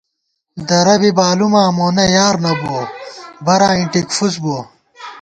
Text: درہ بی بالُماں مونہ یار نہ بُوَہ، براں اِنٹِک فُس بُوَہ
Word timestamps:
درہ 0.67 0.95
بی 1.01 1.11
بالُماں 1.17 1.69
مونہ 1.77 2.05
یار 2.15 2.35
نہ 2.43 2.51
بُوَہ، 2.59 2.83
براں 3.45 3.73
اِنٹِک 3.77 4.07
فُس 4.15 4.35
بُوَہ 4.43 4.59